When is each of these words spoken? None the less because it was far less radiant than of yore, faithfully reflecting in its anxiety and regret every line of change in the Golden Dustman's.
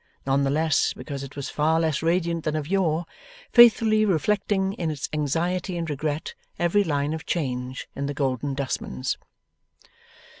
None 0.25 0.43
the 0.43 0.49
less 0.49 0.95
because 0.95 1.21
it 1.21 1.35
was 1.35 1.49
far 1.51 1.79
less 1.79 2.01
radiant 2.01 2.43
than 2.43 2.55
of 2.55 2.67
yore, 2.67 3.05
faithfully 3.53 4.03
reflecting 4.03 4.73
in 4.73 4.89
its 4.89 5.07
anxiety 5.13 5.77
and 5.77 5.87
regret 5.87 6.33
every 6.57 6.83
line 6.83 7.13
of 7.13 7.27
change 7.27 7.87
in 7.95 8.07
the 8.07 8.15
Golden 8.15 8.55
Dustman's. 8.55 9.19